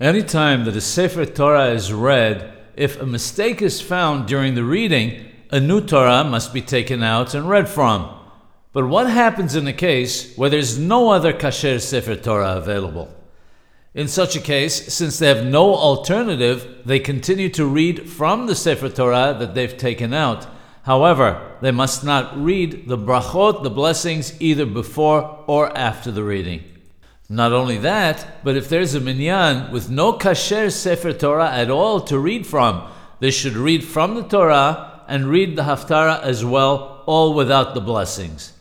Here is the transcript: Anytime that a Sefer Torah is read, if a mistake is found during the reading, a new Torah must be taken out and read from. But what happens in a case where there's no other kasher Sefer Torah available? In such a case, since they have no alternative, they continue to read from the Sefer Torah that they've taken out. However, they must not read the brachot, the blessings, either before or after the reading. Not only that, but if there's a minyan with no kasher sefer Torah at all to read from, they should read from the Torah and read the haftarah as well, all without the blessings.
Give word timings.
Anytime 0.00 0.64
that 0.64 0.76
a 0.76 0.80
Sefer 0.80 1.26
Torah 1.26 1.72
is 1.72 1.92
read, 1.92 2.56
if 2.74 2.98
a 2.98 3.04
mistake 3.04 3.60
is 3.60 3.82
found 3.82 4.26
during 4.26 4.54
the 4.54 4.64
reading, 4.64 5.26
a 5.50 5.60
new 5.60 5.82
Torah 5.82 6.24
must 6.24 6.54
be 6.54 6.62
taken 6.62 7.02
out 7.02 7.34
and 7.34 7.46
read 7.46 7.68
from. 7.68 8.08
But 8.72 8.88
what 8.88 9.10
happens 9.10 9.54
in 9.54 9.66
a 9.66 9.74
case 9.74 10.34
where 10.38 10.48
there's 10.48 10.78
no 10.78 11.10
other 11.10 11.34
kasher 11.34 11.78
Sefer 11.78 12.16
Torah 12.16 12.56
available? 12.56 13.14
In 13.92 14.08
such 14.08 14.34
a 14.36 14.40
case, 14.40 14.90
since 14.90 15.18
they 15.18 15.26
have 15.26 15.44
no 15.44 15.74
alternative, 15.74 16.78
they 16.86 16.98
continue 16.98 17.50
to 17.50 17.66
read 17.66 18.08
from 18.08 18.46
the 18.46 18.54
Sefer 18.54 18.88
Torah 18.88 19.36
that 19.38 19.54
they've 19.54 19.76
taken 19.76 20.14
out. 20.14 20.46
However, 20.84 21.58
they 21.60 21.72
must 21.72 22.04
not 22.04 22.42
read 22.42 22.88
the 22.88 22.96
brachot, 22.96 23.62
the 23.62 23.68
blessings, 23.68 24.40
either 24.40 24.64
before 24.64 25.44
or 25.46 25.76
after 25.76 26.10
the 26.10 26.24
reading. 26.24 26.64
Not 27.32 27.52
only 27.52 27.78
that, 27.78 28.42
but 28.42 28.56
if 28.56 28.68
there's 28.68 28.96
a 28.96 29.00
minyan 29.00 29.70
with 29.70 29.88
no 29.88 30.14
kasher 30.14 30.68
sefer 30.72 31.12
Torah 31.12 31.52
at 31.52 31.70
all 31.70 32.00
to 32.00 32.18
read 32.18 32.44
from, 32.44 32.90
they 33.20 33.30
should 33.30 33.54
read 33.54 33.84
from 33.84 34.16
the 34.16 34.24
Torah 34.24 35.02
and 35.06 35.26
read 35.26 35.54
the 35.54 35.62
haftarah 35.62 36.20
as 36.22 36.44
well, 36.44 37.04
all 37.06 37.32
without 37.32 37.74
the 37.74 37.80
blessings. 37.80 38.52